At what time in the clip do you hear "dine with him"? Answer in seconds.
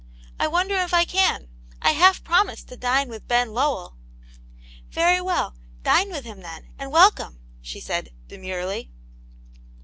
5.83-6.41